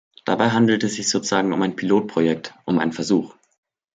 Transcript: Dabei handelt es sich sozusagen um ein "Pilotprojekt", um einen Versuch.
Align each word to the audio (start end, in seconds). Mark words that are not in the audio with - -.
Dabei 0.25 0.49
handelt 0.49 0.83
es 0.83 0.95
sich 0.95 1.07
sozusagen 1.09 1.53
um 1.53 1.61
ein 1.61 1.75
"Pilotprojekt", 1.75 2.55
um 2.65 2.79
einen 2.79 2.91
Versuch. 2.91 3.35